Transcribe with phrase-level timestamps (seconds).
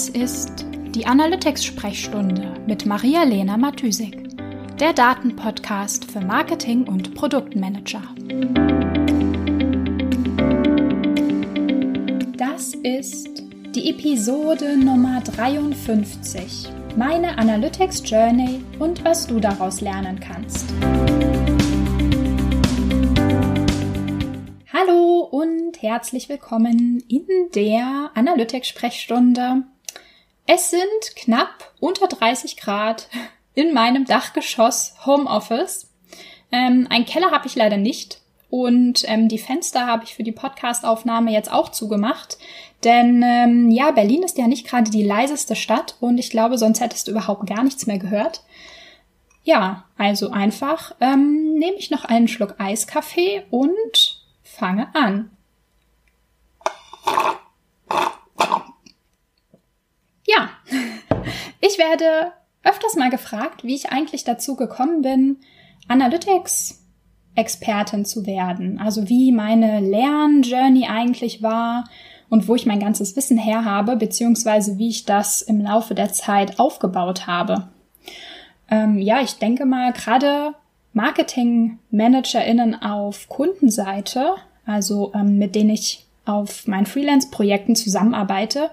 [0.00, 4.16] Das ist die Analytics-Sprechstunde mit Maria-Lena Matysik,
[4.78, 8.02] der Datenpodcast für Marketing und Produktmanager.
[12.38, 13.42] Das ist
[13.74, 16.70] die Episode Nummer 53.
[16.96, 20.64] Meine Analytics Journey und was du daraus lernen kannst.
[24.72, 29.64] Hallo und herzlich willkommen in der Analytics-Sprechstunde.
[30.52, 33.08] Es sind knapp unter 30 Grad
[33.54, 35.88] in meinem Dachgeschoss Homeoffice.
[36.50, 40.32] Ähm, ein Keller habe ich leider nicht und ähm, die Fenster habe ich für die
[40.32, 42.36] Podcastaufnahme jetzt auch zugemacht,
[42.82, 46.80] denn ähm, ja, Berlin ist ja nicht gerade die leiseste Stadt und ich glaube, sonst
[46.80, 48.42] hättest du überhaupt gar nichts mehr gehört.
[49.44, 55.30] Ja, also einfach ähm, nehme ich noch einen Schluck Eiskaffee und fange an.
[60.30, 60.50] Ja,
[61.60, 65.38] ich werde öfters mal gefragt, wie ich eigentlich dazu gekommen bin,
[65.88, 68.78] Analytics-Expertin zu werden.
[68.78, 71.88] Also wie meine Lernjourney eigentlich war
[72.28, 76.12] und wo ich mein ganzes Wissen her habe, beziehungsweise wie ich das im Laufe der
[76.12, 77.68] Zeit aufgebaut habe.
[78.70, 80.54] Ähm, ja, ich denke mal, gerade
[80.92, 84.34] Marketing-ManagerInnen auf Kundenseite
[84.70, 88.70] also ähm, mit denen ich auf meinen Freelance-Projekten zusammenarbeite,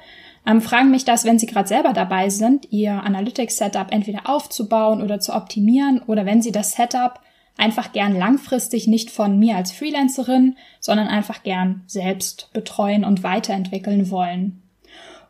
[0.48, 5.20] ähm, fragen mich das, wenn sie gerade selber dabei sind, ihr Analytics-Setup entweder aufzubauen oder
[5.20, 7.20] zu optimieren oder wenn sie das Setup
[7.58, 14.10] einfach gern langfristig nicht von mir als Freelancerin, sondern einfach gern selbst betreuen und weiterentwickeln
[14.10, 14.62] wollen.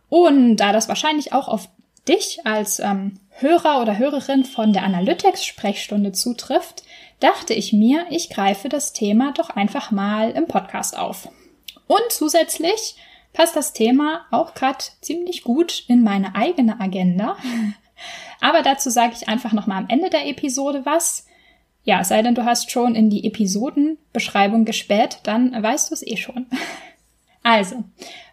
[0.10, 1.70] Und da das wahrscheinlich auch auf
[2.08, 6.84] dich als ähm, Hörer oder Hörerin von der Analytics-Sprechstunde zutrifft,
[7.20, 11.30] dachte ich mir, ich greife das Thema doch einfach mal im Podcast auf.
[11.88, 12.96] Und zusätzlich
[13.38, 17.38] passt das Thema auch gerade ziemlich gut in meine eigene Agenda.
[18.42, 21.28] Aber dazu sage ich einfach nochmal am Ende der Episode was.
[21.84, 26.18] Ja, sei denn du hast schon in die Episodenbeschreibung gespäht, dann weißt du es eh
[26.18, 26.48] schon.
[27.44, 27.82] Also,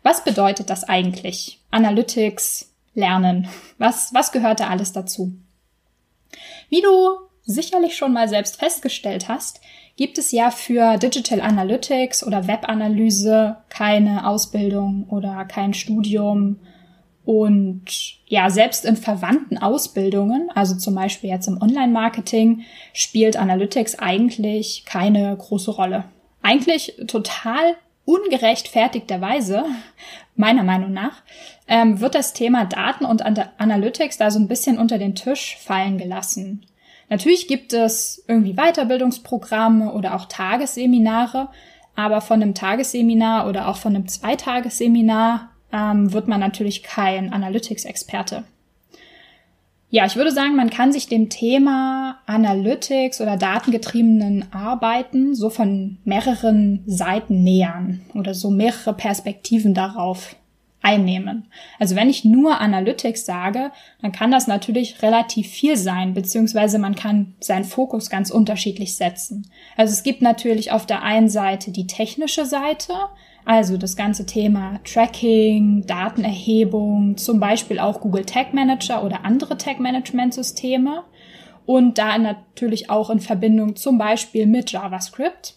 [0.02, 1.60] was bedeutet das eigentlich?
[1.70, 3.48] Analytics, Lernen.
[3.78, 5.32] Was, was gehört da alles dazu?
[6.68, 6.90] Wie du
[7.44, 9.60] sicherlich schon mal selbst festgestellt hast,
[9.96, 16.58] gibt es ja für Digital Analytics oder Webanalyse keine Ausbildung oder kein Studium.
[17.24, 17.84] Und
[18.26, 22.62] ja, selbst in verwandten Ausbildungen, also zum Beispiel jetzt im Online-Marketing,
[22.92, 26.04] spielt Analytics eigentlich keine große Rolle.
[26.42, 29.64] Eigentlich total ungerechtfertigterweise,
[30.36, 31.22] meiner Meinung nach,
[31.68, 35.96] ähm, wird das Thema Daten und Analytics da so ein bisschen unter den Tisch fallen
[35.96, 36.66] gelassen.
[37.14, 41.46] Natürlich gibt es irgendwie Weiterbildungsprogramme oder auch Tagesseminare,
[41.94, 48.42] aber von einem Tagesseminar oder auch von einem Zweitagesseminar ähm, wird man natürlich kein Analytics-Experte.
[49.90, 55.98] Ja, ich würde sagen, man kann sich dem Thema Analytics oder datengetriebenen Arbeiten so von
[56.02, 60.34] mehreren Seiten nähern oder so mehrere Perspektiven darauf
[60.84, 61.48] einnehmen.
[61.78, 63.72] Also wenn ich nur Analytics sage,
[64.02, 69.50] dann kann das natürlich relativ viel sein, beziehungsweise man kann seinen Fokus ganz unterschiedlich setzen.
[69.76, 72.92] Also es gibt natürlich auf der einen Seite die technische Seite,
[73.46, 79.80] also das ganze Thema Tracking, Datenerhebung, zum Beispiel auch Google Tag Manager oder andere Tag
[79.80, 81.02] Management Systeme
[81.66, 85.56] und da natürlich auch in Verbindung zum Beispiel mit JavaScript.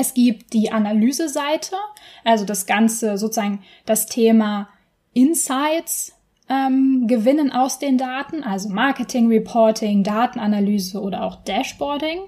[0.00, 1.74] Es gibt die Analyse-Seite,
[2.22, 4.68] also das Ganze sozusagen das Thema
[5.12, 6.12] Insights
[6.48, 12.20] ähm, gewinnen aus den Daten, also Marketing Reporting, Datenanalyse oder auch Dashboarding.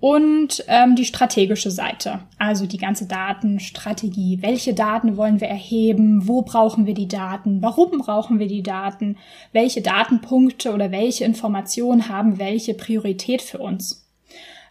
[0.00, 4.38] Und ähm, die strategische Seite, also die ganze Datenstrategie.
[4.40, 6.26] Welche Daten wollen wir erheben?
[6.26, 7.60] Wo brauchen wir die Daten?
[7.60, 9.18] Warum brauchen wir die Daten?
[9.52, 13.99] Welche Datenpunkte oder welche Informationen haben welche Priorität für uns?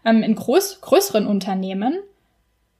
[0.06, 2.00] Ähm, in groß, größeren Unternehmen,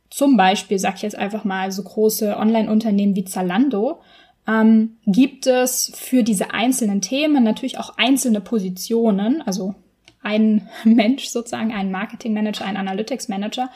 [0.10, 4.02] zum Beispiel, sag ich jetzt einfach mal, so große Online-Unternehmen wie Zalando,
[4.48, 9.76] ähm, gibt es für diese einzelnen Themen natürlich auch einzelne Positionen, also
[10.22, 13.70] ein Mensch sozusagen, ein Marketing Manager, ein Analytics Manager,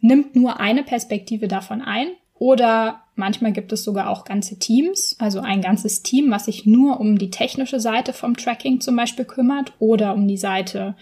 [0.00, 2.08] nimmt nur eine Perspektive davon ein.
[2.34, 6.98] Oder manchmal gibt es sogar auch ganze Teams, also ein ganzes Team, was sich nur
[6.98, 10.94] um die technische Seite vom Tracking zum Beispiel kümmert oder um die Seite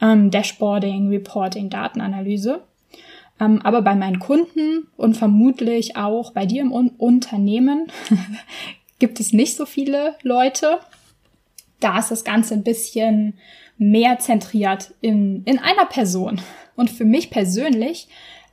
[0.00, 2.62] ähm, Dashboarding, Reporting, Datenanalyse.
[3.40, 7.90] Ähm, aber bei meinen Kunden und vermutlich auch bei dir im Un Unternehmen
[8.98, 10.78] gibt es nicht so viele Leute.
[11.80, 13.34] Da ist das Ganze ein bisschen
[13.78, 16.40] mehr zentriert in, in einer Person.
[16.76, 18.08] Und für mich persönlich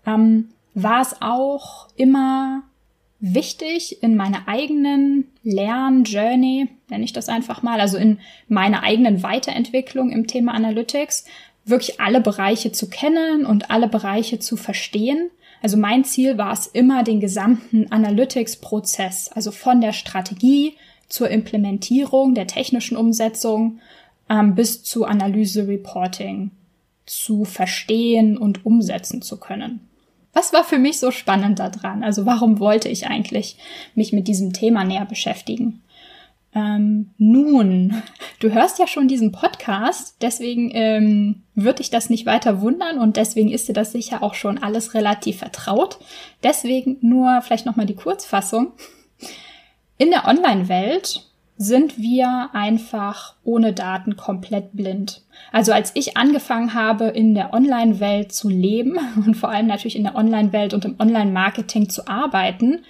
[0.05, 2.63] ähm, war es auch immer
[3.19, 10.11] wichtig in meiner eigenen Lernjourney, nenne ich das einfach mal, also in meiner eigenen Weiterentwicklung
[10.11, 11.25] im Thema Analytics,
[11.65, 15.29] wirklich alle Bereiche zu kennen und alle Bereiche zu verstehen.
[15.61, 20.75] Also mein Ziel war es immer, den gesamten Analytics-Prozess, also von der Strategie
[21.09, 23.79] zur Implementierung der technischen Umsetzung
[24.29, 26.51] ähm, bis zu Analyse, Reporting
[27.05, 29.86] zu verstehen und umsetzen zu können.
[30.37, 32.03] Was war für mich so spannend daran?
[32.03, 33.57] Also warum wollte ich eigentlich
[33.95, 35.81] mich mit diesem Thema näher beschäftigen?
[36.53, 38.03] Ähm, nun,
[38.39, 43.17] du hörst ja schon diesen Podcast, deswegen ähm, würde ich das nicht weiter wundern und
[43.17, 45.97] deswegen ist dir das sicher auch schon alles relativ vertraut.
[46.43, 48.73] Deswegen nur vielleicht nochmal die Kurzfassung.
[49.97, 51.26] In der Online-Welt
[51.57, 55.23] sind wir einfach ohne Daten komplett blind.
[55.51, 60.03] Also als ich angefangen habe, in der Online-Welt zu leben und vor allem natürlich in
[60.03, 62.83] der Online-Welt und im Online-Marketing zu arbeiten,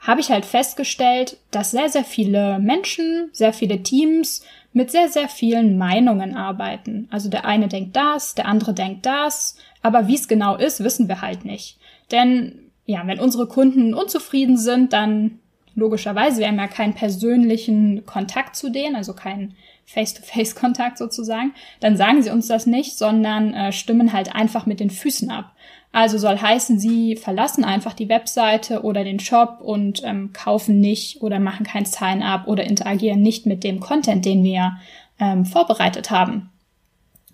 [0.00, 5.28] habe ich halt festgestellt, dass sehr, sehr viele Menschen, sehr viele Teams mit sehr, sehr
[5.28, 7.08] vielen Meinungen arbeiten.
[7.10, 11.08] Also der eine denkt das, der andere denkt das, aber wie es genau ist, wissen
[11.08, 11.78] wir halt nicht.
[12.10, 15.38] Denn ja, wenn unsere Kunden unzufrieden sind, dann
[15.80, 19.56] logischerweise, wir haben ja keinen persönlichen Kontakt zu denen, also keinen
[19.86, 24.90] Face-to-Face-Kontakt sozusagen, dann sagen sie uns das nicht, sondern äh, stimmen halt einfach mit den
[24.90, 25.52] Füßen ab.
[25.92, 31.20] Also soll heißen, sie verlassen einfach die Webseite oder den Shop und ähm, kaufen nicht
[31.22, 34.78] oder machen kein Sign-up oder interagieren nicht mit dem Content, den wir
[35.18, 36.50] ähm, vorbereitet haben.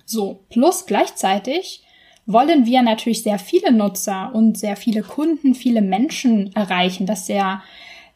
[0.06, 1.82] So, plus gleichzeitig
[2.24, 7.06] wollen wir natürlich sehr viele Nutzer und sehr viele Kunden, viele Menschen erreichen.
[7.06, 7.28] Das ist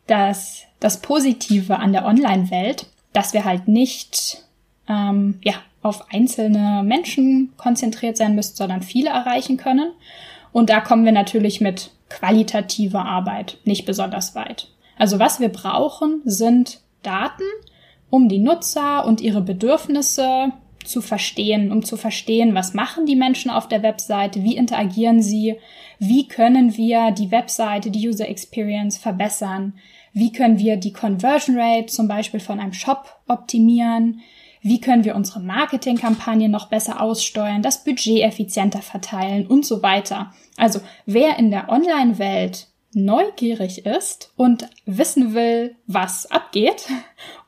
[0.09, 4.45] ja das, das Positive an der Online-Welt, dass wir halt nicht
[4.89, 9.93] ähm, ja, auf einzelne Menschen konzentriert sein müssen, sondern viele erreichen können.
[10.53, 14.69] Und da kommen wir natürlich mit qualitativer Arbeit nicht besonders weit.
[14.99, 17.45] Also was wir brauchen, sind Daten,
[18.11, 20.53] um die Nutzer und ihre Bedürfnisse
[20.91, 25.57] zu verstehen, um zu verstehen, was machen die Menschen auf der Webseite, wie interagieren sie,
[25.99, 29.75] wie können wir die Webseite, die User Experience verbessern,
[30.13, 34.21] wie können wir die Conversion Rate zum Beispiel von einem Shop optimieren,
[34.63, 40.33] wie können wir unsere Marketingkampagnen noch besser aussteuern, das Budget effizienter verteilen und so weiter.
[40.57, 46.89] Also wer in der Online-Welt neugierig ist und wissen will, was abgeht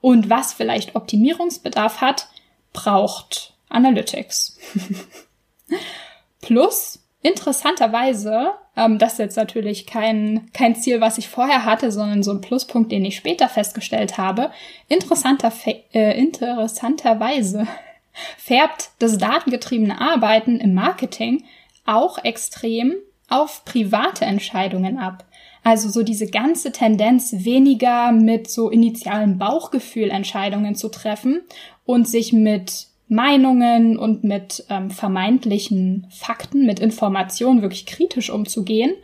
[0.00, 2.28] und was vielleicht Optimierungsbedarf hat,
[2.72, 4.58] braucht Analytics.
[6.40, 12.22] Plus, interessanterweise, ähm, das ist jetzt natürlich kein, kein Ziel, was ich vorher hatte, sondern
[12.22, 14.50] so ein Pluspunkt, den ich später festgestellt habe,
[14.88, 15.52] interessanter,
[15.92, 17.66] äh, interessanterweise
[18.36, 21.44] färbt das datengetriebene Arbeiten im Marketing
[21.86, 22.94] auch extrem
[23.28, 25.24] auf private Entscheidungen ab.
[25.64, 31.42] Also so diese ganze Tendenz, weniger mit so initialen Bauchgefühl Entscheidungen zu treffen
[31.84, 38.94] und sich mit Meinungen und mit ähm, vermeintlichen Fakten, mit Informationen wirklich kritisch umzugehen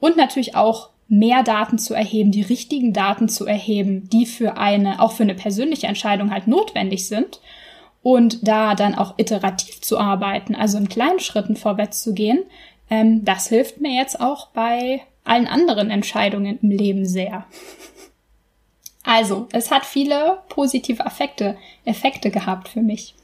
[0.00, 5.00] und natürlich auch mehr Daten zu erheben, die richtigen Daten zu erheben, die für eine,
[5.00, 7.40] auch für eine persönliche Entscheidung halt notwendig sind
[8.02, 12.42] und da dann auch iterativ zu arbeiten, also in kleinen Schritten vorwärts zu gehen,
[12.90, 17.46] ähm, das hilft mir jetzt auch bei allen anderen Entscheidungen im Leben sehr.
[19.04, 23.14] Also, es hat viele positive Effekte, Effekte gehabt für mich.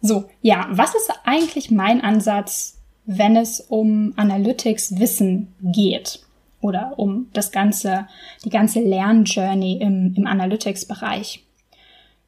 [0.00, 6.20] So, ja, was ist eigentlich mein Ansatz, wenn es um Analytics Wissen geht?
[6.62, 8.08] Oder um das ganze,
[8.44, 11.44] die ganze Lernjourney im, im Analytics-Bereich?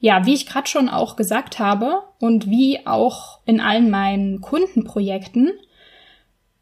[0.00, 5.52] Ja, wie ich gerade schon auch gesagt habe und wie auch in allen meinen Kundenprojekten,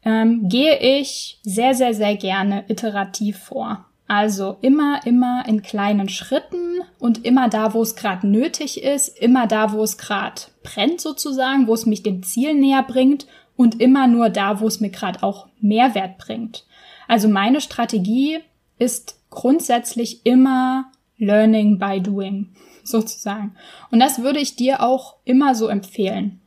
[0.03, 3.86] ähm, gehe ich sehr, sehr, sehr gerne iterativ vor.
[4.07, 9.47] Also immer, immer in kleinen Schritten und immer da, wo es gerade nötig ist, immer
[9.47, 14.07] da, wo es gerade brennt sozusagen, wo es mich dem Ziel näher bringt und immer
[14.07, 16.65] nur da, wo es mir gerade auch Mehrwert bringt.
[17.07, 18.39] Also meine Strategie
[18.79, 22.49] ist grundsätzlich immer Learning by Doing
[22.83, 23.55] sozusagen.
[23.91, 26.39] Und das würde ich dir auch immer so empfehlen.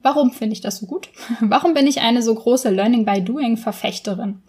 [0.00, 1.10] Warum finde ich das so gut?
[1.40, 4.42] Warum bin ich eine so große Learning by Doing Verfechterin?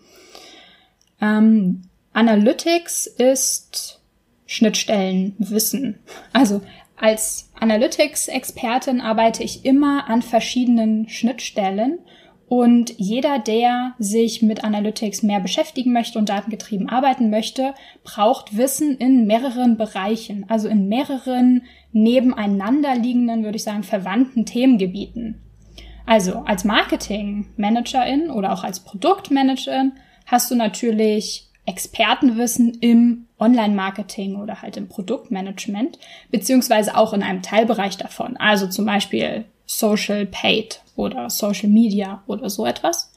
[1.22, 4.02] Ähm, Analytics ist
[4.46, 6.00] Schnittstellenwissen.
[6.34, 6.62] Also
[6.98, 12.00] als Analytics-Expertin arbeite ich immer an verschiedenen Schnittstellen
[12.48, 18.98] und jeder, der sich mit Analytics mehr beschäftigen möchte und datengetrieben arbeiten möchte, braucht Wissen
[18.98, 25.42] in mehreren Bereichen, also in mehreren nebeneinander liegenden, würde ich sagen, verwandten Themengebieten.
[26.06, 29.94] Also als Marketing-Managerin oder auch als Produktmanagerin
[30.26, 35.98] hast du natürlich Expertenwissen im Online-Marketing oder halt im Produktmanagement,
[36.30, 42.50] beziehungsweise auch in einem Teilbereich davon, also zum Beispiel Social Paid oder Social Media oder
[42.50, 43.12] so etwas.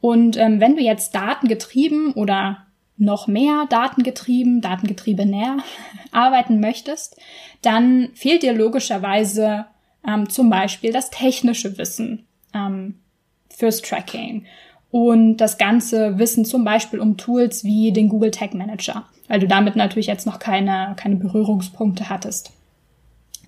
[0.00, 2.66] Und ähm, wenn du jetzt datengetrieben oder
[2.98, 5.58] noch mehr datengetrieben, datengetriebener
[6.12, 7.20] arbeiten möchtest,
[7.62, 9.66] dann fehlt dir logischerweise
[10.06, 13.00] ähm, zum Beispiel das technische Wissen ähm,
[13.48, 14.46] fürs Tracking
[14.90, 19.48] und das ganze Wissen zum Beispiel um Tools wie den Google Tag Manager, weil du
[19.48, 22.52] damit natürlich jetzt noch keine, keine Berührungspunkte hattest.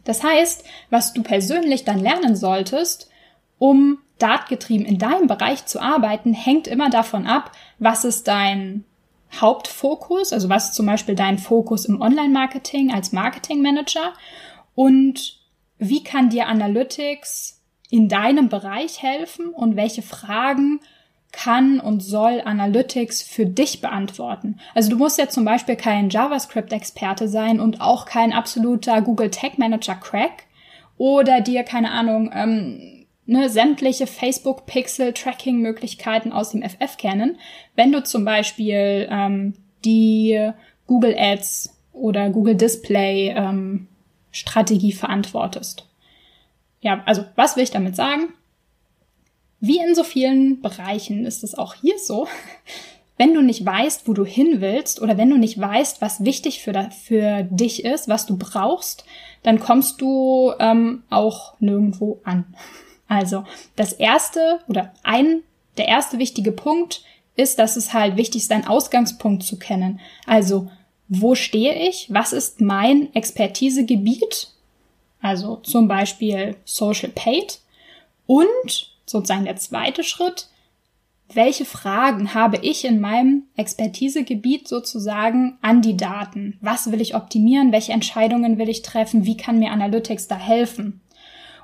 [0.04, 3.10] Das heißt, was du persönlich dann lernen solltest,
[3.58, 8.84] um datengetrieben in deinem Bereich zu arbeiten, hängt immer davon ab, was ist dein
[9.34, 14.14] Hauptfokus, also was ist zum Beispiel dein Fokus im Online-Marketing als Marketing-Manager
[14.74, 15.38] und
[15.78, 20.80] wie kann dir Analytics in deinem Bereich helfen und welche Fragen
[21.32, 24.58] kann und soll Analytics für dich beantworten.
[24.74, 29.56] Also du musst ja zum Beispiel kein JavaScript-Experte sein und auch kein absoluter Google Tag
[29.58, 30.46] Manager Crack
[30.96, 37.38] oder dir, keine Ahnung, ähm, ne, sämtliche Facebook-Pixel-Tracking-Möglichkeiten aus dem FF kennen.
[37.76, 39.54] Wenn du zum Beispiel ähm,
[39.84, 40.50] die
[40.86, 43.86] Google Ads oder Google Display ähm,
[44.32, 45.86] Strategie verantwortest.
[46.80, 48.34] Ja, also was will ich damit sagen?
[49.60, 52.28] Wie in so vielen Bereichen ist es auch hier so,
[53.16, 56.62] wenn du nicht weißt, wo du hin willst oder wenn du nicht weißt, was wichtig
[56.62, 59.04] für, da, für dich ist, was du brauchst,
[59.42, 62.44] dann kommst du ähm, auch nirgendwo an.
[63.08, 65.42] Also das erste oder ein,
[65.76, 67.02] der erste wichtige Punkt
[67.34, 70.00] ist, dass es halt wichtig ist, deinen Ausgangspunkt zu kennen.
[70.26, 70.70] Also
[71.08, 72.06] wo stehe ich?
[72.12, 74.52] Was ist mein Expertisegebiet?
[75.20, 77.60] Also zum Beispiel Social Paid
[78.26, 80.48] und sozusagen der zweite Schritt.
[81.32, 86.56] Welche Fragen habe ich in meinem Expertisegebiet sozusagen an die Daten?
[86.62, 87.70] Was will ich optimieren?
[87.70, 89.26] Welche Entscheidungen will ich treffen?
[89.26, 91.02] Wie kann mir Analytics da helfen?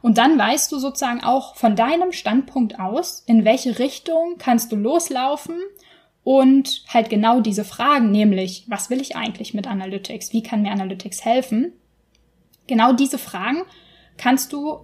[0.03, 4.77] Und dann weißt du sozusagen auch von deinem Standpunkt aus, in welche Richtung kannst du
[4.77, 5.57] loslaufen
[6.25, 10.35] und halt genau diese Fragen, nämlich, was will ich eigentlich mit Analytics?
[10.35, 11.73] Wie kann mir Analytics helfen?
[12.67, 13.63] Genau diese Fragen
[14.19, 14.81] kannst du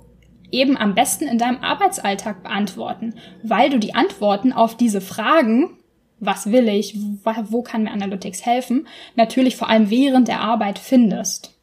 [0.52, 5.78] eben am besten in deinem Arbeitsalltag beantworten, weil du die Antworten auf diese Fragen,
[6.19, 11.54] was will ich, wo kann mir Analytics helfen, natürlich vor allem während der Arbeit findest.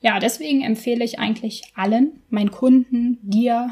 [0.00, 3.70] Ja, deswegen empfehle ich eigentlich allen, meinen Kunden, dir,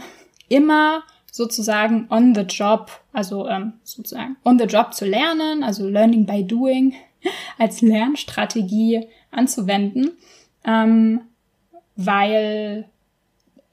[0.49, 6.27] immer sozusagen on the job, also ähm, sozusagen on the job zu lernen, also learning
[6.27, 6.95] by doing
[7.59, 10.13] als Lernstrategie anzuwenden,
[10.65, 11.23] ähm,
[11.97, 12.89] weil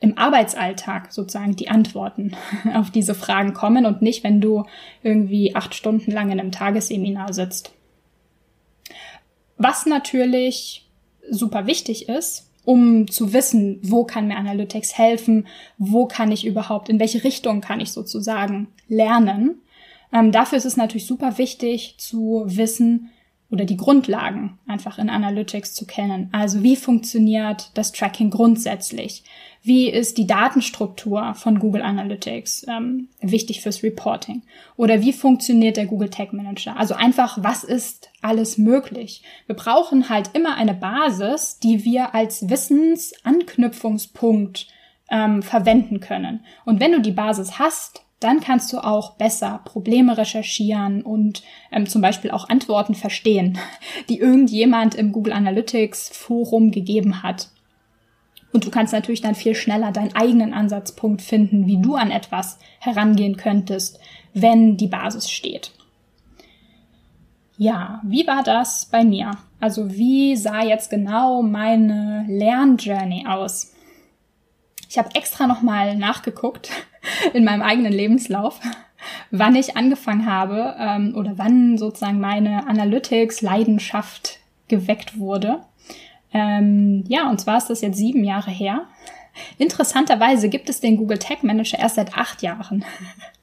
[0.02, 2.36] im Arbeitsalltag sozusagen die Antworten
[2.74, 4.66] auf diese Fragen kommen und nicht, wenn du
[5.04, 7.72] irgendwie acht Stunden lang in einem Tagesseminar sitzt.
[9.58, 10.90] Was natürlich
[11.30, 16.90] super wichtig ist, um zu wissen, wo kann mir Analytics helfen, wo kann ich überhaupt,
[16.90, 19.62] in welche Richtung kann ich sozusagen lernen.
[20.12, 23.12] Ähm, dafür ist es natürlich super wichtig zu wissen,
[23.52, 26.30] oder die Grundlagen einfach in Analytics zu kennen.
[26.32, 29.24] Also wie funktioniert das Tracking grundsätzlich?
[29.64, 34.42] Wie ist die Datenstruktur von Google Analytics ähm, wichtig fürs Reporting?
[34.76, 36.78] Oder wie funktioniert der Google Tag Manager?
[36.78, 39.22] Also einfach, was ist alles möglich?
[39.46, 44.66] Wir brauchen halt immer eine Basis, die wir als Wissensanknüpfungspunkt
[45.12, 46.44] ähm, verwenden können.
[46.66, 51.88] Und wenn du die Basis hast, dann kannst du auch besser Probleme recherchieren und ähm,
[51.88, 53.60] zum Beispiel auch Antworten verstehen,
[54.10, 57.50] die irgendjemand im Google Analytics Forum gegeben hat.
[58.54, 62.60] Und du kannst natürlich dann viel schneller deinen eigenen Ansatzpunkt finden, wie du an etwas
[62.80, 64.00] herangehen könntest,
[64.34, 65.72] wenn die Basis steht.
[67.58, 69.32] Ja, wie war das bei mir?
[69.60, 73.74] Also wie sah jetzt genau meine Lernjourney aus?
[74.90, 76.72] Ich habe extra nochmal nachgeguckt
[77.34, 78.60] in meinem eigenen Lebenslauf,
[79.30, 85.62] wann ich angefangen habe ähm, oder wann sozusagen meine Analytics-Leidenschaft geweckt wurde.
[86.34, 88.88] Ähm, ja, und zwar ist das jetzt sieben Jahre her.
[89.58, 92.86] Interessanterweise gibt es den Google Tag Manager erst seit acht Jahren.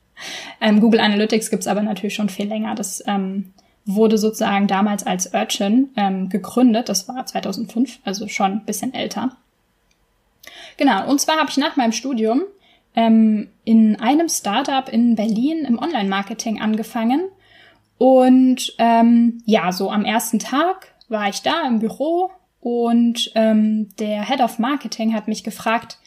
[0.60, 2.74] ähm, Google Analytics gibt es aber natürlich schon viel länger.
[2.74, 3.52] Das ähm,
[3.84, 6.88] wurde sozusagen damals als Urchin ähm, gegründet.
[6.88, 9.36] Das war 2005, also schon ein bisschen älter.
[10.76, 12.42] Genau, und zwar habe ich nach meinem Studium
[12.94, 17.28] ähm, in einem Startup in Berlin im Online-Marketing angefangen.
[17.96, 22.30] Und ähm, ja, so am ersten Tag war ich da im Büro
[22.60, 25.98] und ähm, der Head of Marketing hat mich gefragt,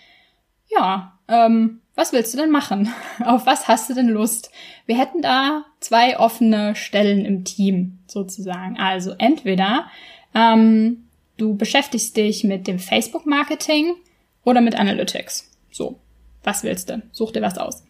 [0.69, 2.93] ja, ähm, was willst du denn machen?
[3.25, 4.51] Auf was hast du denn Lust?
[4.85, 8.77] Wir hätten da zwei offene Stellen im Team sozusagen.
[8.77, 9.87] Also entweder
[10.33, 13.95] ähm, du beschäftigst dich mit dem Facebook-Marketing
[14.43, 15.51] oder mit Analytics.
[15.71, 15.99] So,
[16.43, 17.01] was willst du?
[17.11, 17.83] Such dir was aus.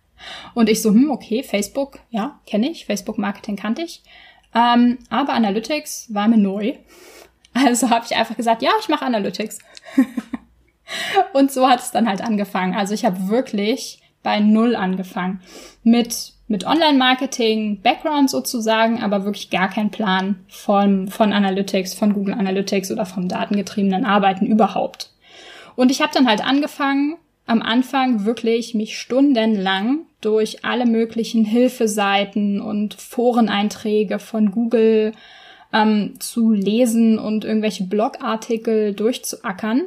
[0.54, 4.02] Und ich so, hm, okay, Facebook, ja, kenne ich, Facebook-Marketing kannte ich.
[4.54, 6.74] Ähm, aber Analytics war mir neu.
[7.54, 9.60] Also habe ich einfach gesagt, ja, ich mache Analytics.
[11.32, 12.74] und so hat es dann halt angefangen.
[12.74, 15.40] Also ich habe wirklich bei Null angefangen.
[15.84, 22.34] Mit, mit Online-Marketing, Background sozusagen, aber wirklich gar kein Plan von, von Analytics, von Google
[22.34, 25.12] Analytics oder vom datengetriebenen Arbeiten überhaupt.
[25.76, 32.60] Und ich habe dann halt angefangen, am Anfang wirklich mich stundenlang durch alle möglichen Hilfeseiten
[32.60, 35.12] und Foreneinträge von Google
[35.74, 39.82] ähm, zu lesen und irgendwelche Blogartikel durchzuackern.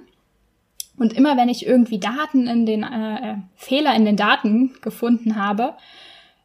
[0.98, 5.36] Und immer wenn ich irgendwie Daten in den äh, äh Fehler in den Daten gefunden
[5.36, 5.76] habe,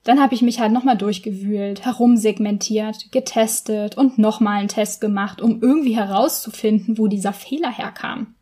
[0.05, 5.61] dann habe ich mich halt nochmal durchgewühlt, herumsegmentiert, getestet und nochmal einen Test gemacht, um
[5.61, 8.35] irgendwie herauszufinden, wo dieser Fehler herkam.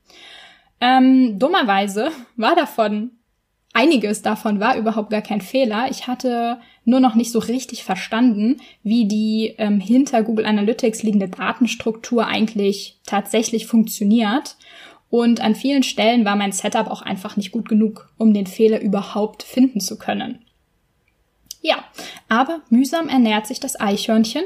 [0.81, 3.11] Ähm, dummerweise war davon,
[3.73, 5.89] einiges davon war überhaupt gar kein Fehler.
[5.91, 11.29] Ich hatte nur noch nicht so richtig verstanden, wie die ähm, hinter Google Analytics liegende
[11.29, 14.57] Datenstruktur eigentlich tatsächlich funktioniert.
[15.09, 18.81] Und an vielen Stellen war mein Setup auch einfach nicht gut genug, um den Fehler
[18.81, 20.45] überhaupt finden zu können.
[21.63, 21.85] Ja,
[22.29, 24.45] aber mühsam ernährt sich das Eichhörnchen.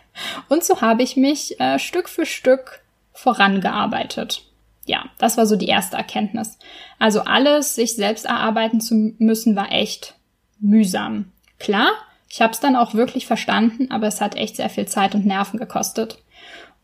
[0.48, 2.80] Und so habe ich mich äh, Stück für Stück
[3.12, 4.46] vorangearbeitet
[4.86, 6.58] ja, das war so die erste Erkenntnis.
[6.98, 10.14] Also alles sich selbst erarbeiten zu müssen, war echt
[10.60, 11.32] mühsam.
[11.58, 11.90] Klar,
[12.28, 15.26] ich habe es dann auch wirklich verstanden, aber es hat echt sehr viel Zeit und
[15.26, 16.18] Nerven gekostet.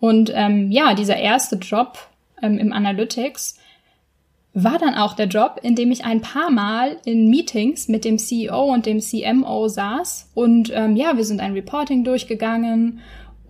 [0.00, 1.98] Und ähm, ja, dieser erste Job
[2.42, 3.58] ähm, im Analytics
[4.54, 8.18] war dann auch der Job, in dem ich ein paar Mal in Meetings mit dem
[8.18, 10.30] CEO und dem CMO saß.
[10.34, 13.00] Und ähm, ja, wir sind ein Reporting durchgegangen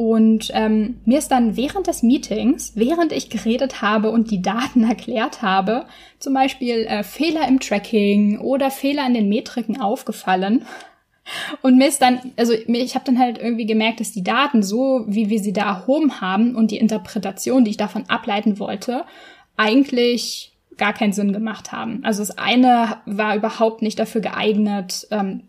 [0.03, 4.83] und ähm, mir ist dann während des Meetings, während ich geredet habe und die Daten
[4.89, 5.87] erklärt habe,
[6.19, 10.65] zum Beispiel äh, Fehler im Tracking oder Fehler in den Metriken aufgefallen.
[11.63, 15.05] Und mir ist dann, also ich habe dann halt irgendwie gemerkt, dass die Daten so,
[15.07, 19.05] wie wir sie da erhoben haben und die Interpretation, die ich davon ableiten wollte,
[19.57, 22.01] eigentlich gar keinen Sinn gemacht haben.
[22.03, 25.45] Also das eine war überhaupt nicht dafür geeignet, ähm,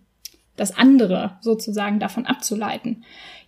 [0.55, 3.03] das andere sozusagen davon abzuleiten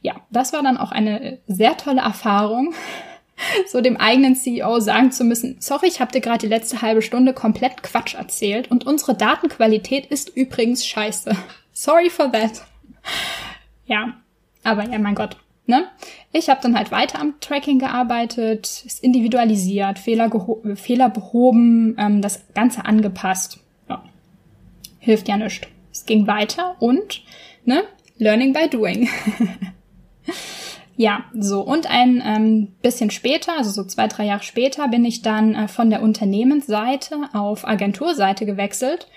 [0.05, 2.75] ja, das war dann auch eine sehr tolle Erfahrung,
[3.67, 7.01] so dem eigenen CEO sagen zu müssen, sorry, ich habe dir gerade die letzte halbe
[7.01, 11.35] Stunde komplett Quatsch erzählt und unsere Datenqualität ist übrigens scheiße.
[11.73, 12.61] Sorry for that.
[13.87, 14.15] Ja,
[14.63, 15.37] aber ja, mein Gott.
[15.67, 15.85] Ne?
[16.31, 20.31] Ich habe dann halt weiter am Tracking gearbeitet, ist individualisiert, Fehler,
[20.73, 23.59] Fehler behoben, ähm, das Ganze angepasst.
[23.87, 24.03] Ja.
[24.97, 25.67] Hilft ja nichts.
[25.91, 27.21] Es ging weiter und
[27.63, 27.83] ne,
[28.17, 29.07] Learning by Doing.
[30.97, 35.21] Ja, so und ein ähm, bisschen später, also so zwei, drei Jahre später, bin ich
[35.21, 39.07] dann äh, von der Unternehmensseite auf Agenturseite gewechselt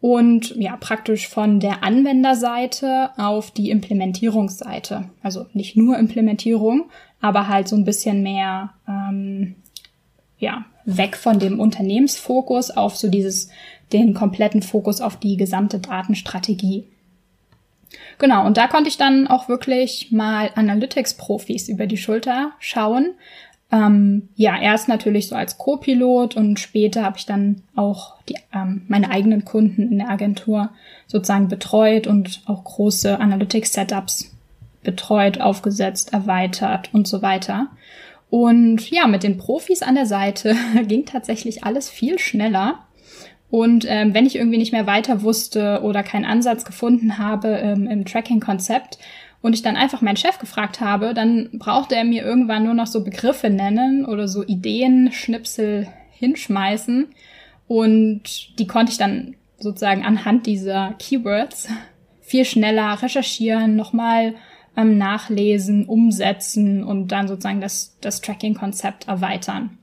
[0.00, 5.10] und ja, praktisch von der Anwenderseite auf die Implementierungsseite.
[5.22, 6.88] Also nicht nur Implementierung,
[7.20, 9.56] aber halt so ein bisschen mehr, ähm,
[10.38, 13.50] ja, weg von dem Unternehmensfokus auf so dieses,
[13.92, 16.84] den kompletten Fokus auf die gesamte Datenstrategie.
[18.18, 23.14] Genau, und da konnte ich dann auch wirklich mal Analytics-Profis über die Schulter schauen.
[23.70, 28.82] Ähm, ja, erst natürlich so als Co-Pilot und später habe ich dann auch die, ähm,
[28.88, 30.70] meine eigenen Kunden in der Agentur
[31.06, 34.34] sozusagen betreut und auch große Analytics-Setups
[34.82, 37.68] betreut, aufgesetzt, erweitert und so weiter.
[38.30, 40.54] Und ja, mit den Profis an der Seite
[40.86, 42.86] ging tatsächlich alles viel schneller.
[43.50, 47.86] Und ähm, wenn ich irgendwie nicht mehr weiter wusste oder keinen Ansatz gefunden habe ähm,
[47.86, 48.98] im Tracking-Konzept
[49.40, 52.86] und ich dann einfach meinen Chef gefragt habe, dann brauchte er mir irgendwann nur noch
[52.86, 57.06] so Begriffe nennen oder so Ideen, Schnipsel hinschmeißen.
[57.68, 61.68] Und die konnte ich dann sozusagen anhand dieser Keywords
[62.20, 64.34] viel schneller recherchieren, nochmal
[64.76, 69.78] ähm, nachlesen, umsetzen und dann sozusagen das, das Tracking-Konzept erweitern.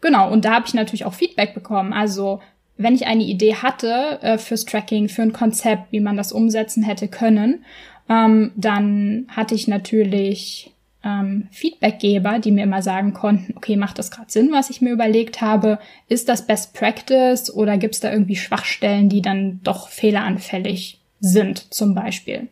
[0.00, 1.92] Genau, und da habe ich natürlich auch Feedback bekommen.
[1.92, 2.40] Also
[2.76, 6.82] wenn ich eine Idee hatte äh, fürs Tracking, für ein Konzept, wie man das umsetzen
[6.82, 7.64] hätte können,
[8.08, 14.10] ähm, dann hatte ich natürlich ähm, Feedbackgeber, die mir immer sagen konnten, okay, macht das
[14.10, 15.78] gerade Sinn, was ich mir überlegt habe?
[16.08, 21.72] Ist das Best Practice oder gibt es da irgendwie Schwachstellen, die dann doch fehleranfällig sind,
[21.72, 22.48] zum Beispiel?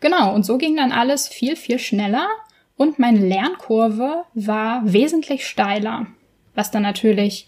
[0.00, 2.28] Genau, und so ging dann alles viel, viel schneller
[2.76, 6.06] und meine Lernkurve war wesentlich steiler,
[6.54, 7.46] was dann natürlich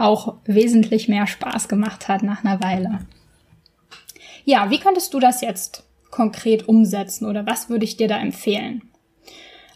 [0.00, 3.00] auch wesentlich mehr Spaß gemacht hat nach einer Weile.
[4.44, 8.82] Ja, wie könntest du das jetzt konkret umsetzen oder was würde ich dir da empfehlen?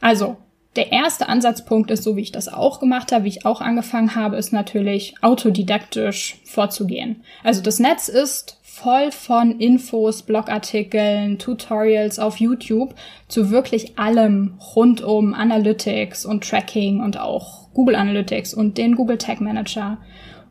[0.01, 0.37] Also,
[0.77, 4.15] der erste Ansatzpunkt ist, so wie ich das auch gemacht habe, wie ich auch angefangen
[4.15, 7.23] habe, ist natürlich autodidaktisch vorzugehen.
[7.45, 12.95] Also das Netz ist voll von Infos, Blogartikeln, Tutorials auf YouTube
[13.29, 19.19] zu wirklich allem rund um Analytics und Tracking und auch Google Analytics und den Google
[19.19, 19.99] Tag Manager.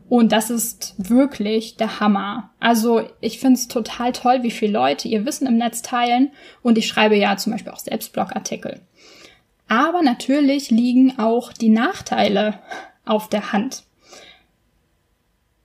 [0.08, 2.50] Und das ist wirklich der Hammer.
[2.58, 6.32] Also ich finde es total toll, wie viele Leute ihr Wissen im Netz teilen.
[6.62, 8.80] Und ich schreibe ja zum Beispiel auch selbst Blogartikel.
[9.68, 12.58] Aber natürlich liegen auch die Nachteile
[13.04, 13.84] auf der Hand.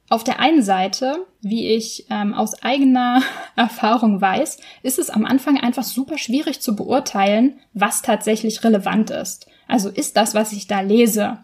[0.09, 3.21] Auf der einen Seite, wie ich ähm, aus eigener
[3.55, 9.47] Erfahrung weiß, ist es am Anfang einfach super schwierig zu beurteilen, was tatsächlich relevant ist.
[9.67, 11.39] Also ist das, was ich da lese,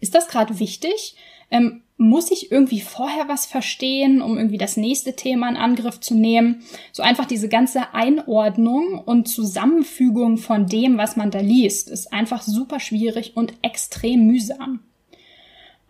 [0.00, 1.16] ist das gerade wichtig?
[1.50, 6.16] Ähm, muss ich irgendwie vorher was verstehen, um irgendwie das nächste Thema in Angriff zu
[6.16, 6.64] nehmen?
[6.90, 12.42] So einfach diese ganze Einordnung und Zusammenfügung von dem, was man da liest, ist einfach
[12.42, 14.80] super schwierig und extrem mühsam.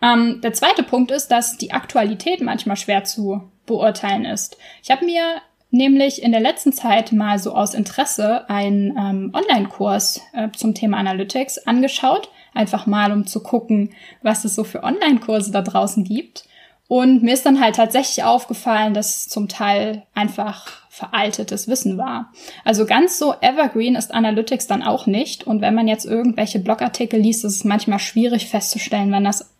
[0.03, 4.57] Ähm, der zweite Punkt ist, dass die Aktualität manchmal schwer zu beurteilen ist.
[4.83, 10.21] Ich habe mir nämlich in der letzten Zeit mal so aus Interesse einen ähm, Online-Kurs
[10.35, 15.51] äh, zum Thema Analytics angeschaut, einfach mal um zu gucken, was es so für Online-Kurse
[15.51, 16.45] da draußen gibt.
[16.88, 22.31] Und mir ist dann halt tatsächlich aufgefallen, dass zum Teil einfach veraltetes Wissen war.
[22.67, 25.47] Also ganz so evergreen ist Analytics dann auch nicht.
[25.47, 29.52] Und wenn man jetzt irgendwelche Blogartikel liest, ist es manchmal schwierig festzustellen, wenn das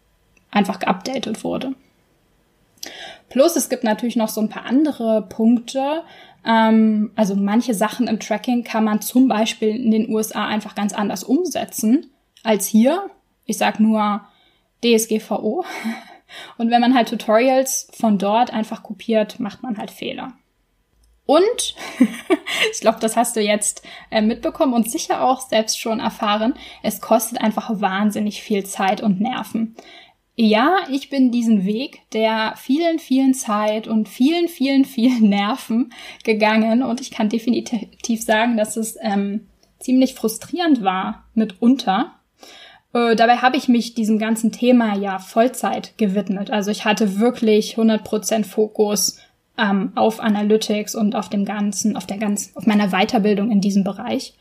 [0.53, 1.75] einfach geupdatet wurde.
[3.29, 6.03] Plus es gibt natürlich noch so ein paar andere Punkte.
[6.47, 10.93] Ähm, also manche Sachen im Tracking kann man zum Beispiel in den USA einfach ganz
[10.93, 12.11] anders umsetzen
[12.45, 13.11] als hier.
[13.47, 14.23] Ich sag nur
[14.85, 15.65] DSGVO.
[16.59, 20.33] Und wenn man halt Tutorials von dort einfach kopiert, macht man halt Fehler.
[21.27, 21.75] Und
[22.73, 26.55] ich glaube, das hast du jetzt äh, mitbekommen und sicher auch selbst schon erfahren.
[26.83, 29.77] Es kostet einfach wahnsinnig viel Zeit und Nerven.
[30.45, 35.93] Ja, ich bin diesen Weg der vielen, vielen Zeit und vielen, vielen, vielen Nerven
[36.25, 39.47] gegangen und ich kann definitiv sagen, dass es ähm,
[39.79, 42.17] ziemlich frustrierend war mitunter.
[42.93, 46.51] Äh, dabei habe ich mich diesem ganzen Thema ja Vollzeit gewidmet.
[46.51, 49.21] Also ich hatte wirklich 100% Fokus
[49.57, 53.85] ähm, auf Analytics und auf dem ganzen, auf der ganzen, auf meiner Weiterbildung in diesem
[53.85, 54.35] Bereich.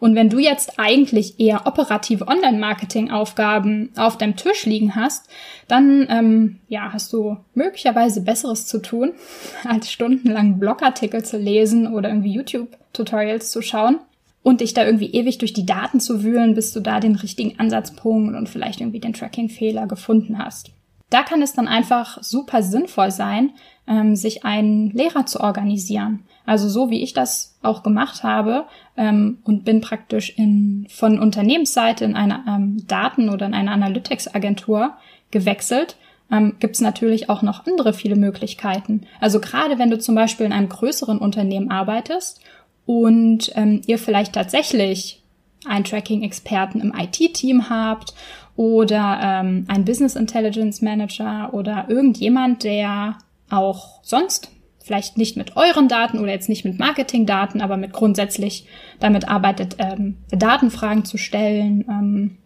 [0.00, 5.28] Und wenn du jetzt eigentlich eher operative Online-Marketing-Aufgaben auf deinem Tisch liegen hast,
[5.68, 9.12] dann ähm, ja, hast du möglicherweise Besseres zu tun,
[9.64, 13.98] als stundenlang Blogartikel zu lesen oder irgendwie YouTube-Tutorials zu schauen
[14.42, 17.58] und dich da irgendwie ewig durch die Daten zu wühlen, bis du da den richtigen
[17.58, 20.70] Ansatzpunkt und vielleicht irgendwie den Tracking-Fehler gefunden hast.
[21.10, 23.52] Da kann es dann einfach super sinnvoll sein,
[23.86, 26.24] ähm, sich einen Lehrer zu organisieren.
[26.44, 28.66] Also so wie ich das auch gemacht habe
[28.96, 34.94] ähm, und bin praktisch in, von Unternehmensseite in eine ähm, Daten- oder in eine Analytics-Agentur
[35.30, 35.96] gewechselt,
[36.30, 39.06] ähm, gibt es natürlich auch noch andere viele Möglichkeiten.
[39.20, 42.40] Also gerade wenn du zum Beispiel in einem größeren Unternehmen arbeitest
[42.84, 45.22] und ähm, ihr vielleicht tatsächlich
[45.66, 48.14] einen Tracking-Experten im IT-Team habt
[48.56, 53.18] oder ähm, ein Business Intelligence Manager oder irgendjemand, der
[53.50, 54.50] auch sonst
[54.82, 58.66] vielleicht nicht mit euren Daten oder jetzt nicht mit Marketingdaten, aber mit grundsätzlich
[59.00, 62.38] damit arbeitet, ähm, Datenfragen zu stellen ähm,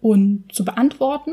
[0.00, 1.32] und zu beantworten,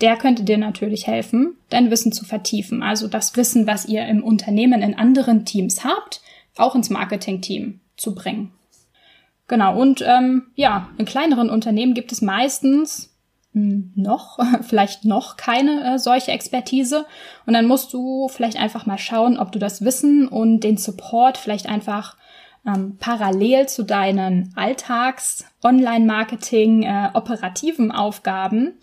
[0.00, 2.84] der könnte dir natürlich helfen, dein Wissen zu vertiefen.
[2.84, 6.22] Also das Wissen, was ihr im Unternehmen in anderen Teams habt,
[6.56, 8.52] auch ins Marketing-Team zu bringen.
[9.48, 13.13] Genau, und ähm, ja, in kleineren Unternehmen gibt es meistens
[13.54, 17.06] noch, vielleicht noch keine äh, solche Expertise.
[17.46, 21.38] Und dann musst du vielleicht einfach mal schauen, ob du das Wissen und den Support
[21.38, 22.16] vielleicht einfach
[22.66, 27.10] ähm, parallel zu deinen Alltags-, Online-Marketing, äh,
[27.92, 28.74] Aufgaben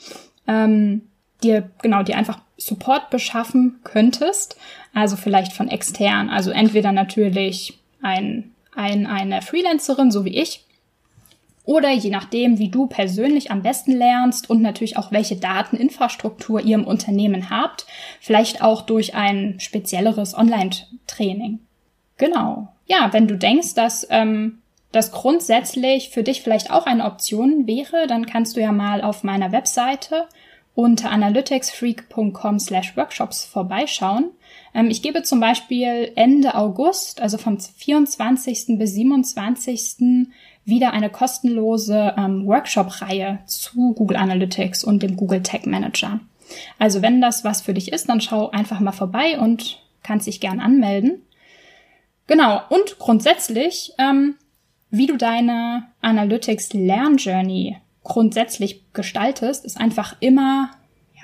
[0.48, 1.04] ähm,
[1.44, 4.58] dir genau dir einfach Support beschaffen könntest.
[4.94, 6.30] Also vielleicht von extern.
[6.30, 10.66] Also entweder natürlich ein, ein eine Freelancerin, so wie ich,
[11.66, 16.76] oder je nachdem, wie du persönlich am besten lernst und natürlich auch welche Dateninfrastruktur ihr
[16.76, 17.86] im Unternehmen habt,
[18.20, 21.60] vielleicht auch durch ein spezielleres Online-Training.
[22.18, 22.70] Genau.
[22.88, 24.60] Ja, wenn du denkst, dass ähm,
[24.92, 29.24] das grundsätzlich für dich vielleicht auch eine Option wäre, dann kannst du ja mal auf
[29.24, 30.28] meiner Webseite
[30.74, 34.32] unter analyticsfreak.com slash workshops vorbeischauen.
[34.74, 38.78] Ähm, ich gebe zum Beispiel Ende August, also vom 24.
[38.78, 40.32] bis 27
[40.72, 46.20] wieder eine kostenlose ähm, Workshop-Reihe zu Google Analytics und dem Google Tag Manager.
[46.80, 50.40] Also wenn das was für dich ist, dann schau einfach mal vorbei und kannst dich
[50.40, 51.22] gern anmelden.
[52.26, 54.36] Genau, und grundsätzlich, ähm,
[54.90, 60.72] wie du deine Analytics Lernjourney grundsätzlich gestaltest, ist einfach immer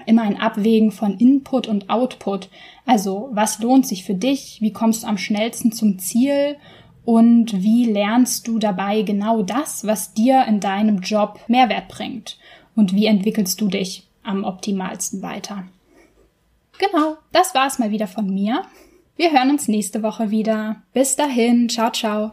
[0.05, 2.49] immer ein Abwägen von Input und Output.
[2.85, 4.59] Also was lohnt sich für dich?
[4.61, 6.57] Wie kommst du am schnellsten zum Ziel?
[7.07, 12.37] Und wie lernst du dabei genau das, was dir in deinem Job Mehrwert bringt?
[12.75, 15.63] Und wie entwickelst du dich am optimalsten weiter?
[16.77, 18.63] Genau, das war's mal wieder von mir.
[19.15, 20.81] Wir hören uns nächste Woche wieder.
[20.91, 22.31] Bis dahin, ciao, ciao.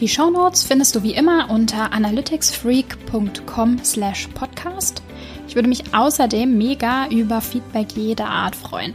[0.00, 5.00] Die Shownotes findest du wie immer unter analyticsfreak.com slash podcast.
[5.46, 8.94] Ich würde mich außerdem mega über Feedback jeder Art freuen.